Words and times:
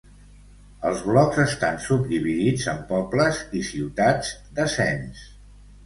Els 0.91 1.03
blocs 1.09 1.41
estan 1.43 1.77
subdividits 1.85 2.67
en 2.75 2.83
pobles 2.91 3.45
i 3.61 3.65
ciutats 3.71 4.37
de 4.61 4.71
cens. 4.83 5.27